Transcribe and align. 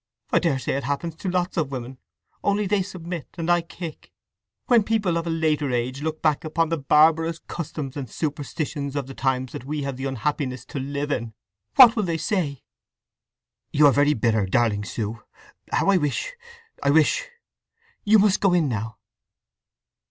I 0.31 0.39
daresay 0.39 0.73
it 0.75 0.85
happens 0.85 1.15
to 1.17 1.29
lots 1.29 1.57
of 1.57 1.69
women, 1.71 1.99
only 2.43 2.65
they 2.65 2.81
submit, 2.81 3.27
and 3.37 3.51
I 3.51 3.61
kick… 3.61 4.11
When 4.65 4.81
people 4.81 5.15
of 5.15 5.27
a 5.27 5.29
later 5.29 5.71
age 5.71 6.01
look 6.01 6.23
back 6.23 6.43
upon 6.43 6.69
the 6.69 6.79
barbarous 6.79 7.37
customs 7.37 7.95
and 7.95 8.09
superstitions 8.09 8.95
of 8.95 9.05
the 9.05 9.13
times 9.13 9.51
that 9.51 9.63
we 9.63 9.83
have 9.83 9.97
the 9.97 10.05
unhappiness 10.05 10.65
to 10.69 10.79
live 10.79 11.11
in, 11.11 11.35
what 11.75 11.95
will 11.95 12.01
they 12.01 12.17
say!" 12.17 12.63
"You 13.71 13.85
are 13.85 13.93
very 13.93 14.15
bitter, 14.15 14.47
darling 14.47 14.85
Sue! 14.85 15.21
How 15.71 15.85
I 15.91 15.97
wish—I 15.97 16.89
wish—" 16.89 17.27
"You 18.03 18.17
must 18.17 18.39
go 18.41 18.55
in 18.55 18.67
now!" 18.67 18.97